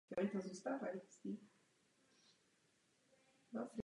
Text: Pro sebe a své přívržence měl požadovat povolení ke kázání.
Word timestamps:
Pro 0.09 0.27
sebe 0.27 0.39
a 0.45 0.45
své 0.47 0.47
přívržence 0.49 0.61
měl 1.23 1.35
požadovat 1.35 1.41
povolení 1.41 1.41
ke 3.51 3.57
kázání. 3.57 3.79